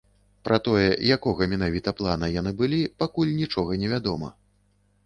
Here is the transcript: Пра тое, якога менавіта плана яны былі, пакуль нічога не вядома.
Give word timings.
Пра 0.47 0.57
тое, 0.67 0.87
якога 1.17 1.47
менавіта 1.53 1.95
плана 2.01 2.31
яны 2.39 2.57
былі, 2.63 2.81
пакуль 3.05 3.39
нічога 3.45 3.71
не 3.85 3.95
вядома. 3.97 4.35